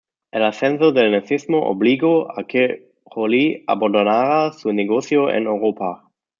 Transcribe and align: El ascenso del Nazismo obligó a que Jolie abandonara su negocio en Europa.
El 0.31 0.43
ascenso 0.43 0.91
del 0.91 1.11
Nazismo 1.11 1.59
obligó 1.69 2.31
a 2.35 2.47
que 2.47 2.89
Jolie 3.03 3.63
abandonara 3.67 4.51
su 4.51 4.73
negocio 4.73 5.29
en 5.29 5.45
Europa. 5.45 6.09